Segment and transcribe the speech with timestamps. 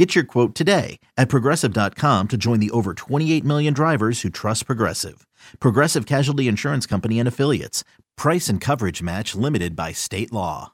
[0.00, 4.64] Get your quote today at progressive.com to join the over 28 million drivers who trust
[4.64, 5.26] Progressive.
[5.60, 7.84] Progressive Casualty Insurance Company and Affiliates.
[8.16, 10.72] Price and coverage match limited by state law.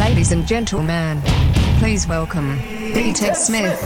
[0.00, 1.22] Ladies and gentlemen,
[1.78, 2.58] please welcome
[2.92, 3.12] D.
[3.12, 3.80] Ted Smith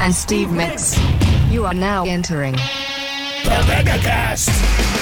[0.00, 0.96] and Steve Migs.
[1.52, 4.93] You are now entering The Megacast!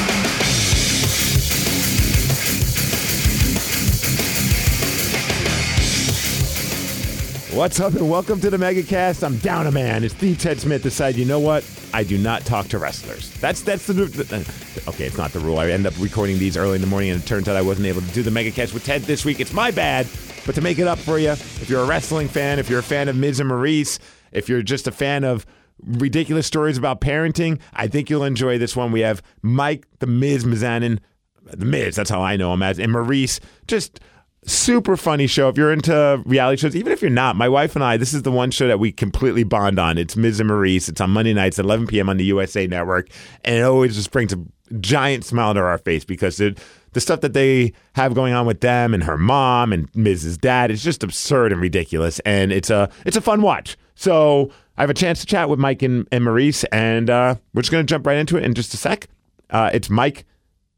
[7.53, 9.23] What's up and welcome to the MegaCast.
[9.23, 10.05] I'm down a man.
[10.05, 10.83] It's the Ted Smith.
[10.83, 11.69] Decide, you know what?
[11.93, 13.31] I do not talk to wrestlers.
[13.41, 15.05] That's that's the, the okay.
[15.05, 15.59] It's not the rule.
[15.59, 17.89] I end up recording these early in the morning, and it turns out I wasn't
[17.89, 19.39] able to do the MegaCast with Ted this week.
[19.39, 20.09] It's my bad.
[20.47, 22.83] But to make it up for you, if you're a wrestling fan, if you're a
[22.83, 23.99] fan of Miz and Maryse,
[24.33, 25.45] if you're just a fan of
[25.85, 28.93] ridiculous stories about parenting, I think you'll enjoy this one.
[28.93, 31.01] We have Mike the Miz Mizanin,
[31.45, 31.97] the Miz.
[31.97, 33.41] That's how I know him as, and Maryse.
[33.67, 34.01] Just
[34.45, 35.49] super funny show.
[35.49, 38.23] If you're into reality shows, even if you're not, my wife and I, this is
[38.23, 39.99] the one show that we completely bond on.
[39.99, 40.89] It's Miz and Maryse.
[40.89, 42.09] It's on Monday nights at 11 p.m.
[42.09, 43.09] on the USA Network,
[43.45, 44.45] and it always just brings a
[44.81, 46.59] giant smile to our face because it,
[46.93, 50.71] the stuff that they have going on with them and her mom and Miz's dad
[50.71, 53.77] is just absurd and ridiculous, and it's a it's a fun watch.
[53.95, 57.63] So I have a chance to chat with Mike and, and Maryse, and uh, we're
[57.63, 59.07] just going to jump right into it in just a sec.
[59.51, 60.25] Uh, it's Mike,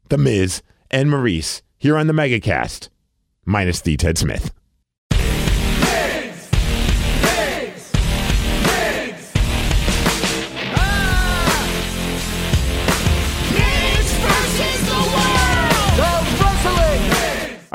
[0.09, 2.89] the Miz, and Maryse here on the MegaCast
[3.45, 4.51] minus the Ted Smith.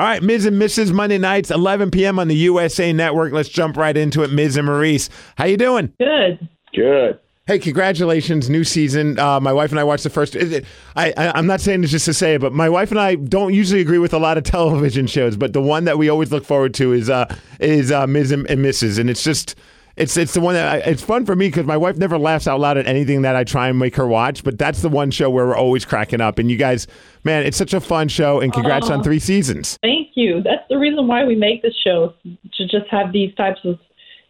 [0.01, 0.93] All right, Miz and Mrs.
[0.95, 2.19] Monday nights, 11 p.m.
[2.19, 3.35] on the USA Network.
[3.35, 4.33] Let's jump right into it.
[4.33, 5.93] Miz and Maryse, how you doing?
[5.99, 6.49] Good.
[6.75, 7.19] Good.
[7.51, 9.19] Hey, congratulations, new season.
[9.19, 10.37] Uh, my wife and I watched the first.
[10.37, 10.63] I,
[10.95, 13.53] I, I'm not saying this just to say it, but my wife and I don't
[13.53, 16.45] usually agree with a lot of television shows, but the one that we always look
[16.45, 17.27] forward to is uh,
[17.59, 19.01] is uh, Miz and, and Mrs.
[19.01, 19.57] And it's just
[19.97, 22.47] it's it's the one that I, it's fun for me because my wife never laughs
[22.47, 24.45] out loud at anything that I try and make her watch.
[24.45, 26.39] But that's the one show where we're always cracking up.
[26.39, 26.87] And you guys,
[27.25, 28.39] man, it's such a fun show.
[28.39, 29.77] And congrats on three seasons.
[29.83, 30.41] Thank you.
[30.41, 33.81] That's the reason why we make this show to just have these types of,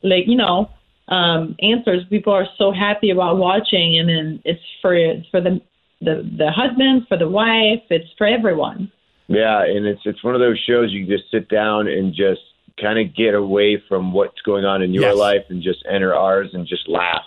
[0.03, 0.71] like you know,
[1.11, 2.05] um, answers.
[2.09, 5.61] People are so happy about watching, and then it's for it's for the
[6.01, 8.91] the the husband, for the wife, it's for everyone.
[9.29, 12.41] Yeah, and it's it's one of those shows you just sit down and just
[12.81, 15.17] kind of get away from what's going on in your Yes.
[15.17, 17.23] life and just enter ours and just laugh.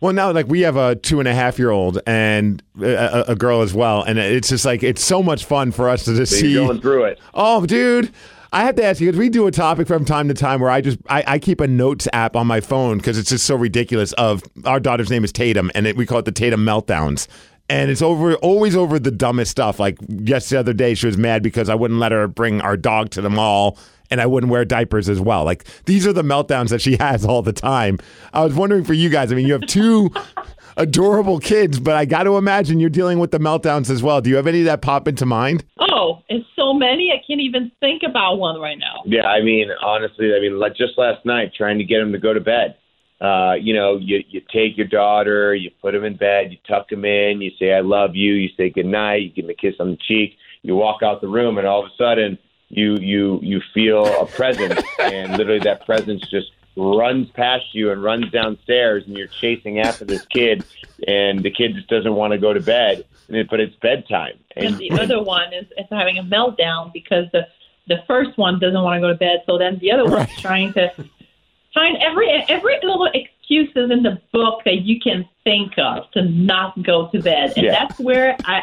[0.00, 3.24] Well, now like we have a two and a half year old and a, a,
[3.32, 6.14] a girl as well, and it's just like it's so much fun for us to
[6.16, 6.52] just So see.
[6.52, 7.20] you're going through it.
[7.34, 8.12] Oh, dude.
[8.52, 10.70] I have to ask you because we do a topic from time to time where
[10.70, 13.56] I just I, I keep a notes app on my phone because it's just so
[13.56, 14.12] ridiculous.
[14.14, 17.28] Of our daughter's name is Tatum, and it, we call it the Tatum meltdowns,
[17.70, 19.80] and it's over always over the dumbest stuff.
[19.80, 22.76] Like just the other day, she was mad because I wouldn't let her bring our
[22.76, 23.78] dog to the mall,
[24.10, 25.44] and I wouldn't wear diapers as well.
[25.44, 27.98] Like these are the meltdowns that she has all the time.
[28.34, 29.32] I was wondering for you guys.
[29.32, 30.10] I mean, you have two.
[30.76, 34.20] Adorable kids, but I got to imagine you're dealing with the meltdowns as well.
[34.20, 35.64] Do you have any that pop into mind?
[35.78, 37.12] Oh, it's so many.
[37.12, 39.02] I can't even think about one right now.
[39.04, 42.18] Yeah, I mean, honestly, I mean, like just last night, trying to get him to
[42.18, 42.76] go to bed.
[43.20, 46.90] Uh, you know, you you take your daughter, you put him in bed, you tuck
[46.90, 49.54] him in, you say I love you, you say good night, you give him a
[49.54, 52.36] kiss on the cheek, you walk out the room, and all of a sudden
[52.68, 58.02] you you you feel a presence, and literally that presence just runs past you and
[58.02, 60.64] runs downstairs, and you're chasing after this kid,
[61.06, 64.38] and the kid just doesn't want to go to bed, and it, but it's bedtime,
[64.56, 67.46] And and the other one is, is having a meltdown because the
[67.88, 69.42] the first one doesn't want to go to bed.
[69.44, 70.38] So then the other one's Right.
[70.38, 70.88] trying to
[71.74, 76.80] find every every little excuses in the book that you can think of to not
[76.82, 77.72] go to bed, and Yeah.
[77.72, 78.62] that's where I.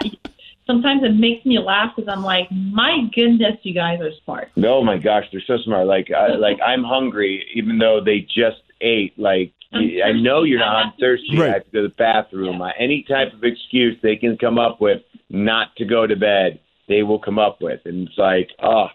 [0.70, 4.50] Sometimes it makes me laugh because I'm like, my goodness, you guys are smart.
[4.64, 5.88] Oh my gosh, they're so smart.
[5.88, 9.18] Like, I, like I'm hungry, even though they just ate.
[9.18, 10.76] Like, I'm I know you're not.
[10.76, 11.28] I'm I'm thirsty.
[11.30, 11.40] thirsty.
[11.42, 11.50] Right.
[11.50, 12.62] I have to go to the bathroom.
[12.62, 15.02] Uh, any type of excuse they can come up with
[15.32, 18.88] not to go to bed, they will come up with, and it's like, oh,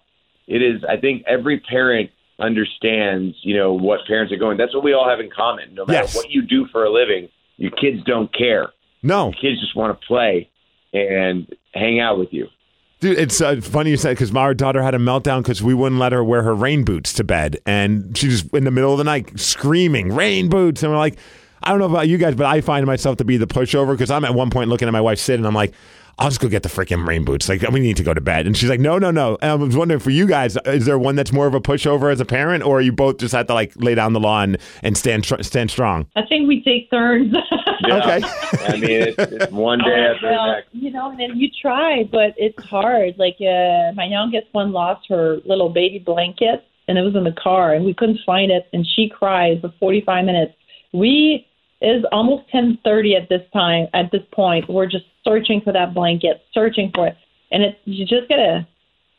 [0.46, 0.84] it is.
[0.88, 4.56] I think every parent understands, you know, what parents are going.
[4.58, 5.74] That's what we all have in common.
[5.74, 6.14] No matter Yes.
[6.16, 8.68] what you do for a living, your kids don't care.
[9.02, 10.48] No, Kids just want to play
[10.94, 12.48] and hang out with you.
[13.00, 16.00] Dude, it's uh, funny you said because my daughter had a meltdown because we wouldn't
[16.00, 18.98] let her wear her rain boots to bed, and she was in the middle of
[18.98, 21.18] the night screaming "rain boots," and we're like,
[21.62, 24.10] I don't know about you guys, but I find myself to be the pushover because
[24.10, 25.72] I'm at one point looking at my wife sitting, I'm like,
[26.18, 27.48] I'll just go get the freaking rain boots.
[27.48, 28.46] Like we need to go to bed.
[28.46, 29.36] And she's like, no, no, no.
[29.42, 32.12] And I was wondering for you guys, is there one that's more of a pushover
[32.12, 34.58] as a parent, or you both just have to like lay down the law and,
[34.82, 36.06] and stand tr- stand strong?
[36.16, 37.34] I think we take turns.
[37.86, 37.98] Yeah.
[37.98, 38.26] Okay.
[38.66, 40.68] I mean, it's, it's one day after the well, next.
[40.72, 43.18] you know, and then you try, but it's hard.
[43.18, 47.32] Like uh, my youngest one lost her little baby blanket, and it was in the
[47.32, 50.54] car, and we couldn't find it, and she cried for 45 minutes.
[50.92, 51.46] We
[51.84, 53.88] it is almost 10:30 at this time.
[53.92, 57.16] At this point, we're just searching for that blanket, searching for it,
[57.52, 58.66] and it's you just gotta,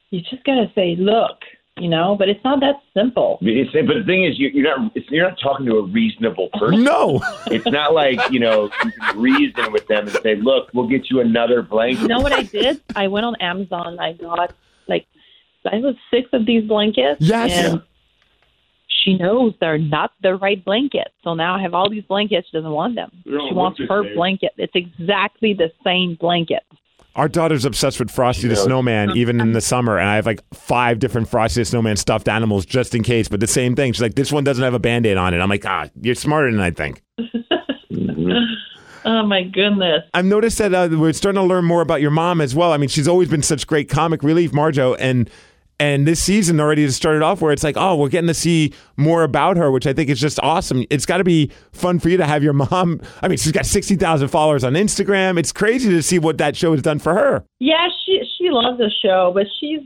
[0.09, 1.37] you just gotta say, look,
[1.77, 2.15] you know.
[2.15, 3.37] But it's not that simple.
[3.41, 6.49] It's, but the thing is, you, you're not it's, you're not talking to a reasonable
[6.53, 6.83] person.
[6.83, 7.21] No.
[7.47, 11.11] It's not like you know you can reason with them and say, "Look, we'll get
[11.11, 12.81] you another blanket." You know what I did?
[12.95, 13.99] I went on Amazon.
[13.99, 14.55] I got
[14.87, 15.05] like
[15.71, 17.21] I was six of these blankets.
[17.21, 17.51] Yes.
[17.51, 17.83] And
[19.05, 21.09] she knows they're not the right blanket.
[21.23, 22.47] So now I have all these blankets.
[22.51, 23.11] She doesn't want them.
[23.23, 24.15] She wants her the same.
[24.15, 24.51] blanket.
[24.57, 26.63] It's exactly the same blanket.
[27.15, 30.41] Our daughter's obsessed with Frosty the Snowman, even in the summer, and I have like
[30.53, 33.29] five different Frosty the Snowman stuffed animals just in case.
[33.29, 33.93] But the same thing.
[33.93, 35.39] She's like, this one doesn't have a band aid on it.
[35.39, 37.01] I'm like, ah, you're smarter than I think.
[39.07, 40.01] Oh my goodness.
[40.15, 42.73] I've noticed that uh, we're starting to learn more about your mom as well.
[42.73, 45.29] I mean, she's always been such great comic relief, Marjo, and
[45.79, 48.73] and this season already has started off where it's like, oh, we're getting to see
[48.97, 50.85] more about her, which I think is just awesome.
[50.89, 53.01] It's got to be fun for you to have your mom.
[53.21, 55.37] I mean, she's got sixty thousand followers on Instagram.
[55.37, 57.43] It's crazy to see what that show has done for her.
[57.59, 59.81] Yeah, she she loves the show, but she's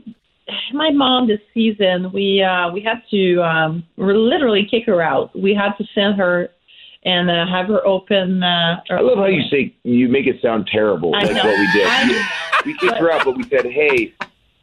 [0.72, 2.12] my mom this season.
[2.12, 5.36] We uh we had to um literally kick her out.
[5.38, 6.50] We had to send her
[7.02, 8.42] and uh, have her open.
[8.42, 11.14] Uh, I love how you say you make it sound terrible.
[11.14, 11.50] I That's know.
[11.50, 11.86] what we did.
[11.88, 12.30] I.
[12.66, 14.12] We kicked her out, but we said, "Hey,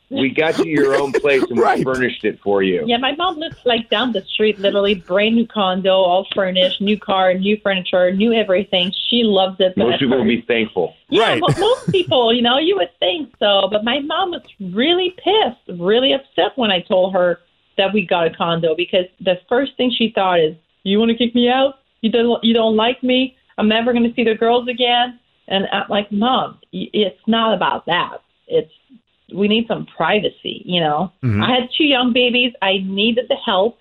[0.09, 1.77] we got you your own place and Right.
[1.79, 5.35] we furnished it for you." Yeah, my mom lives like down the street, literally brand
[5.35, 8.91] new condo, all furnished, new car, new furniture, new everything.
[9.09, 9.75] She loves it.
[9.77, 10.95] Most people will be thankful.
[11.09, 11.41] Yeah, Right.
[11.41, 13.67] but most people, you know, you would think so.
[13.71, 17.39] But my mom was really pissed, really upset when I told her
[17.77, 21.17] that we got a condo because the first thing she thought is, "You want to
[21.17, 21.75] kick me out?
[22.01, 23.35] You don't, you don't like me?
[23.57, 25.19] I'm never going to see the girls again."
[25.49, 28.17] And I'm like, "Mom, it's not about that.
[28.47, 28.71] It's
[29.33, 31.11] we need some privacy, you know.
[31.23, 31.43] Mm-hmm.
[31.43, 32.53] I had two young babies.
[32.61, 33.79] I needed the help.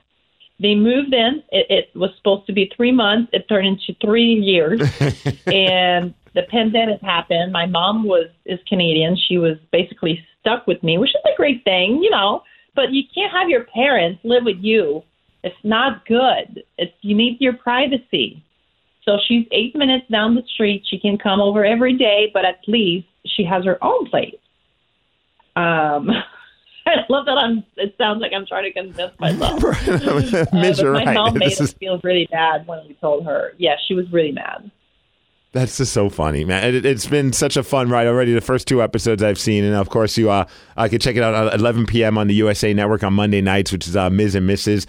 [0.59, 1.43] They moved in.
[1.51, 3.31] It, it was supposed to be three months.
[3.33, 4.81] It turned into three years
[5.47, 7.53] and the pandemic happened.
[7.53, 9.17] My mom was is Canadian.
[9.29, 12.43] She was basically stuck with me, which is a great thing, you know.
[12.75, 15.03] But you can't have your parents live with you.
[15.43, 16.63] It's not good.
[16.79, 18.43] It's you need your privacy.
[19.05, 20.85] So she's eight minutes down the street.
[20.87, 24.37] She can come over every day, but at least she has her own place.
[25.57, 26.11] Um,
[26.87, 27.65] I love that I'm.
[27.77, 29.61] It sounds like I'm trying to convince myself.
[29.87, 31.15] Uh, you're my right.
[31.15, 33.53] mom made This us is- feel really bad when we told her.
[33.59, 34.71] Yeah, she was really mad.
[35.53, 36.75] That's just so funny, man.
[36.75, 38.35] It, it's been such a fun ride already.
[38.35, 40.45] The first two episodes I've seen, and of course, you uh,
[40.77, 42.19] uh can check it out at 11 p.m.
[42.19, 44.87] on the USA Network on Monday nights, which is uh, Miz and Mrs.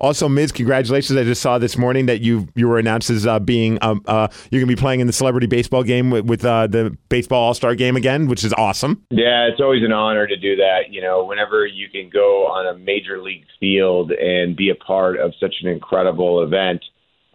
[0.00, 1.16] Also, Miz Congratulations!
[1.16, 4.26] I just saw this morning that you you were announced as uh, being um, uh,
[4.50, 7.44] you're going to be playing in the celebrity baseball game with, with uh, the baseball
[7.44, 9.04] All Star game again, which is awesome.
[9.10, 10.90] Yeah, it's always an honor to do that.
[10.90, 15.20] You know, whenever you can go on a major league field and be a part
[15.20, 16.84] of such an incredible event,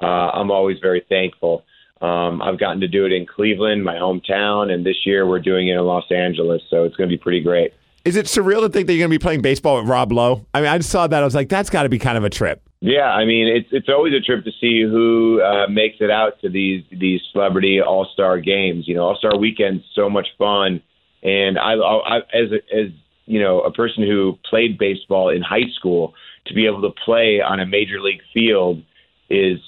[0.02, 1.64] uh, I'm always very thankful.
[2.02, 5.70] Um, I've gotten to do it in Cleveland, my hometown, and this year we're doing
[5.70, 7.74] it in Los Angeles, so it's going to be pretty great.
[8.06, 10.46] Is it surreal to think that you're going to be playing baseball with Rob Lowe?
[10.54, 11.22] I mean, I just saw that.
[11.22, 12.62] I was like, that's got to be kind of a trip.
[12.82, 16.40] Yeah, I mean it's it's always a trip to see who uh, makes it out
[16.42, 18.88] to these these celebrity All Star games.
[18.88, 20.82] You know, All Star Weekend's so much fun,
[21.22, 22.88] and I, I as as
[23.26, 26.14] you know a person who played baseball in high school
[26.46, 28.82] to be able to play on a major league field
[29.30, 29.60] is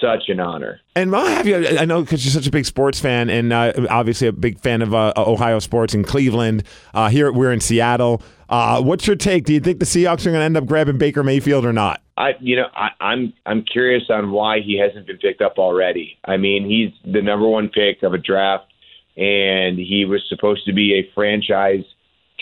[0.00, 0.80] such an honor.
[0.94, 1.66] And I have you.
[1.78, 4.82] I know because you're such a big sports fan, and uh, obviously a big fan
[4.82, 6.64] of uh, Ohio sports in Cleveland.
[6.94, 8.22] Uh, here we're in Seattle.
[8.48, 9.44] Uh, what's your take?
[9.44, 12.00] Do you think the Seahawks are going to end up grabbing Baker Mayfield or not?
[12.16, 16.18] I, you know, I, I'm I'm curious on why he hasn't been picked up already.
[16.24, 18.72] I mean, he's the number one pick of a draft,
[19.16, 21.84] and he was supposed to be a franchise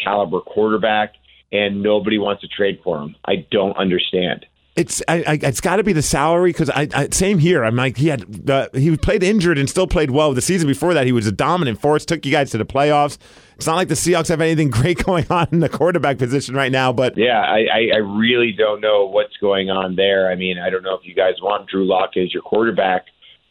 [0.02, 1.14] caliber quarterback,
[1.52, 3.16] and nobody wants to trade for him.
[3.24, 4.46] I don't understand.
[4.76, 7.64] It's I, I, it's got to be the salary because I, I same here.
[7.64, 10.34] I'm like he had the, he played injured and still played well.
[10.34, 12.04] The season before that, he was a dominant force.
[12.04, 13.18] Took you guys to the playoffs.
[13.56, 16.72] It's not like the Seahawks have anything great going on in the quarterback position right
[16.72, 20.28] now, but Yeah, I, I, I really don't know what's going on there.
[20.28, 23.06] I mean, I don't know if you guys want Drew Lock as your quarterback,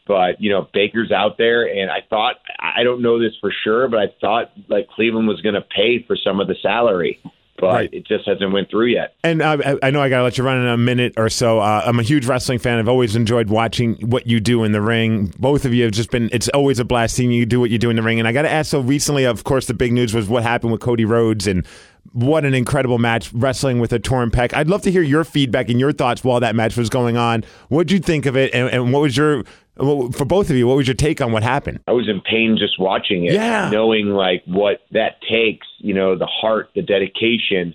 [0.05, 3.87] but you know Baker's out there, and I thought I don't know this for sure,
[3.87, 7.21] but I thought like Cleveland was going to pay for some of the salary.
[7.59, 7.89] But Right.
[7.93, 9.15] it just hasn't went through yet.
[9.23, 11.29] And uh, I I know I got to let you run in a minute or
[11.29, 11.59] so.
[11.59, 12.79] Uh, I'm a huge wrestling fan.
[12.79, 15.33] I've always enjoyed watching what you do in the ring.
[15.39, 17.77] Both of you have just been, it's always a blast seeing you do what you
[17.77, 18.19] do in the ring.
[18.19, 20.71] And I got to ask so recently, of course, the big news was what happened
[20.71, 21.65] with Cody Rhodes and
[22.11, 24.53] what an incredible match wrestling with a torn pec.
[24.53, 27.43] I'd love to hear your feedback and your thoughts while that match was going on.
[27.69, 28.53] What'd you think of it?
[28.53, 29.43] And, and what was your,
[29.77, 31.79] for both of you, what was your take on what happened?
[31.87, 33.69] I was in pain just watching it, Yeah.
[33.71, 37.73] knowing like what that takes, you know, the heart, the dedication.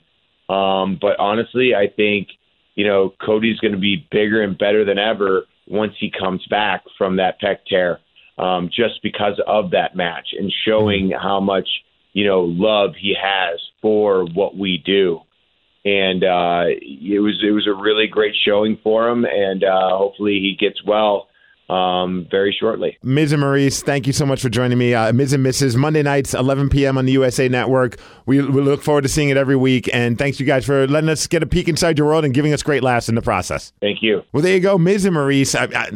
[0.48, 2.28] Um, but honestly, I think,
[2.74, 6.82] you know, Cody's going to be bigger and better than ever once he comes back
[6.96, 7.98] from that pec tear,
[8.38, 11.68] um, just because of that match and showing how much,
[12.12, 15.20] you know, love he has for what we do.
[15.84, 20.34] And uh, it was it was a really great showing for him, and uh, hopefully
[20.40, 21.28] he gets well
[21.68, 22.98] um, very shortly.
[23.02, 24.94] Miz and Maryse, thank you so much for joining me.
[24.94, 25.76] Uh, Miz and Mrs.
[25.76, 26.96] Monday nights, 11 p.m.
[26.96, 27.98] on the USA Network.
[28.26, 29.88] We, we look forward to seeing it every week.
[29.92, 32.52] And thanks you guys for letting us get a peek inside your world and giving
[32.52, 33.72] us great laughs in the process.
[33.80, 34.22] Thank you.
[34.32, 35.54] Well, there you go, Miz and Maryse.
[35.54, 35.90] I, I,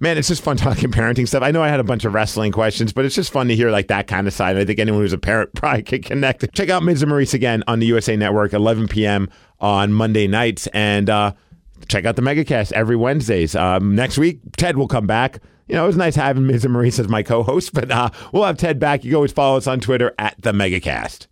[0.00, 1.42] man, it's just fun talking parenting stuff.
[1.42, 3.70] I know I had a bunch of wrestling questions, but it's just fun to hear
[3.70, 4.56] like that kind of side.
[4.56, 6.52] I think anyone who's a parent probably can connect.
[6.54, 9.28] Check out Miz and Maryse again on the USA Network, 11 p.m.
[9.60, 10.66] on Monday nights.
[10.68, 11.32] And, uh,
[11.86, 15.38] check out the megacast every wednesdays um, next week ted will come back
[15.68, 18.44] you know it was nice having miz and maryse as my co-host but uh, we'll
[18.44, 21.28] have ted back you can always follow us on twitter at the megacast